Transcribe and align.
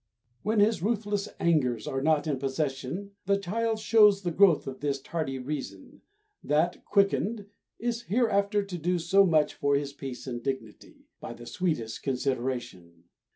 When 0.41 0.59
his 0.59 0.81
ruthless 0.81 1.29
angers 1.39 1.85
are 1.87 2.01
not 2.01 2.25
in 2.25 2.39
possession 2.39 3.11
the 3.27 3.37
child 3.37 3.77
shows 3.77 4.23
the 4.23 4.31
growth 4.31 4.65
of 4.65 4.79
this 4.79 4.99
tardy 4.99 5.37
reason 5.37 6.01
that 6.43 6.83
quickened 6.85 7.45
is 7.77 8.01
hereafter 8.01 8.63
to 8.63 8.77
do 8.79 8.97
so 8.97 9.27
much 9.27 9.53
for 9.53 9.75
his 9.75 9.93
peace 9.93 10.25
and 10.25 10.41
dignity, 10.41 11.05
by 11.19 11.33
the 11.33 11.45
sweetest 11.45 12.01
consideration. 12.01 13.03